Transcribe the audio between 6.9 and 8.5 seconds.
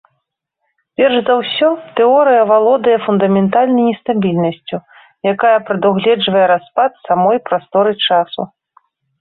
самой прасторы-часу.